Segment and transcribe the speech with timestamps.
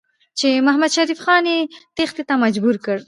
[0.39, 1.59] چې محمدشریف خان یې
[1.95, 2.97] تېښتې ته مجبور کړ.